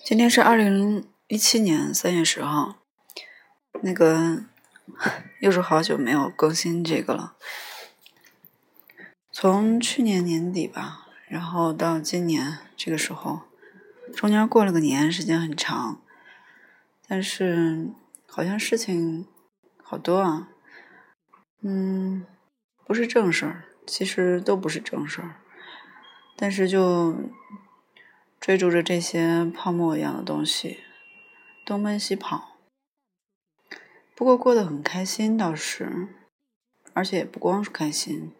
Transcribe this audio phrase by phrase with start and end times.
[0.00, 2.76] 今天是二零一七年三月十号，
[3.82, 4.44] 那个
[5.40, 7.36] 又是好久没有更新这个了。
[9.30, 13.42] 从去年年底吧，然后到今年这个时候，
[14.14, 16.02] 中间过了个年，时间很长，
[17.06, 17.88] 但是
[18.26, 19.26] 好像事情
[19.82, 20.48] 好多啊。
[21.62, 22.26] 嗯，
[22.84, 25.36] 不是正事儿，其实都不是正事儿，
[26.36, 27.14] 但是就。
[28.42, 30.80] 追逐着这些泡沫一样的东西，
[31.64, 32.56] 东奔西跑。
[34.16, 36.08] 不过过得很开心倒是，
[36.92, 38.32] 而且也不光是开心，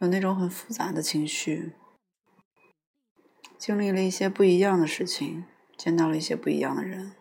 [0.00, 1.72] 有那种很复杂的情绪。
[3.56, 5.46] 经历了一些不一样的事情，
[5.78, 7.12] 见到了一些不一样的人，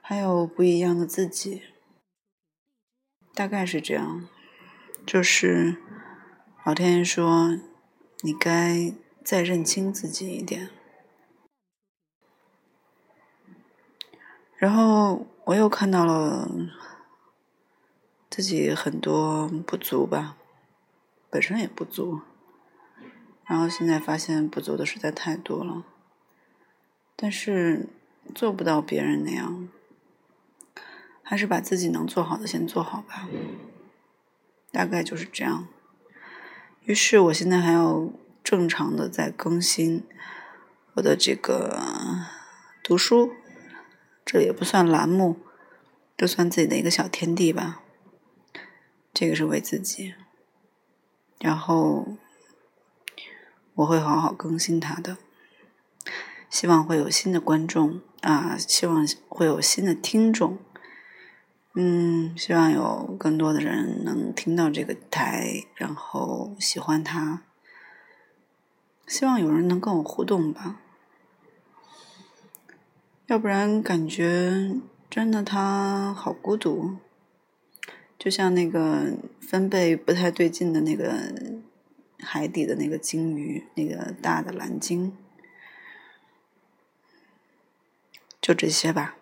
[0.00, 1.62] 还有不一样的自己。
[3.34, 4.28] 大概是这样，
[5.06, 5.76] 就是
[6.64, 7.56] 老天爷说，
[8.22, 8.92] 你该。
[9.30, 10.70] 再认清自己一点，
[14.56, 16.50] 然后我又看到了
[18.28, 20.36] 自己很多不足吧，
[21.30, 22.22] 本身也不足，
[23.44, 25.84] 然后现在发现不足的实在太多了，
[27.14, 27.88] 但是
[28.34, 29.68] 做不到别人那样，
[31.22, 33.28] 还是把自己能做好的先做好吧，
[34.72, 35.68] 大概就是这样。
[36.82, 38.10] 于是我现在还要。
[38.42, 40.04] 正常的在更新
[40.94, 41.78] 我的这个
[42.82, 43.32] 读书，
[44.24, 45.36] 这也不算栏目，
[46.16, 47.82] 就算自己的一个小天地吧。
[49.12, 50.14] 这个是为自己，
[51.40, 52.16] 然后
[53.74, 55.18] 我会好好更新它的，
[56.48, 60.58] 希望会有新的观众啊，希望会有新的听众，
[61.74, 67.42] 嗯，希望有更多的人能听到这个台，然后喜欢它。
[69.10, 70.80] 希望有人能跟我互动吧，
[73.26, 74.76] 要不然感觉
[75.10, 76.96] 真的他好孤独，
[78.16, 81.34] 就像那个分贝不太对劲的那个
[82.20, 85.12] 海底的那个鲸鱼，那个大的蓝鲸，
[88.40, 89.16] 就这些吧。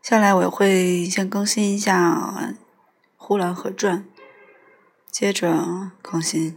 [0.00, 2.14] 下来我会先更新一下
[3.18, 3.98] 《呼兰河传》，
[5.10, 6.56] 接着更新。